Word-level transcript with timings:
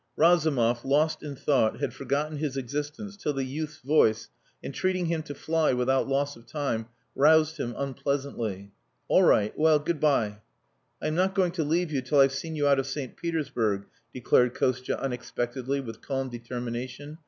Razumov, 0.17 0.83
lost 0.83 1.21
in 1.21 1.35
thought, 1.35 1.79
had 1.79 1.93
forgotten 1.93 2.37
his 2.37 2.57
existence 2.57 3.15
till 3.15 3.33
the 3.33 3.43
youth's 3.43 3.77
voice, 3.81 4.29
entreating 4.63 5.05
him 5.05 5.21
to 5.21 5.35
fly 5.35 5.73
without 5.73 6.07
loss 6.07 6.35
of 6.35 6.47
time, 6.47 6.87
roused 7.15 7.57
him 7.57 7.75
unpleasantly. 7.77 8.71
"All 9.07 9.21
right. 9.21 9.55
Well 9.55 9.77
good 9.77 9.99
bye." 9.99 10.41
"I 11.03 11.05
am 11.05 11.13
not 11.13 11.35
going 11.35 11.51
to 11.51 11.63
leave 11.63 11.91
you 11.91 12.01
till 12.01 12.19
I've 12.19 12.33
seen 12.33 12.55
you 12.55 12.67
out 12.67 12.79
of 12.79 12.87
St. 12.87 13.15
Petersburg," 13.15 13.85
declared 14.11 14.55
Kostia 14.55 14.97
unexpectedly, 14.99 15.79
with 15.79 16.01
calm 16.01 16.29
determination. 16.29 17.19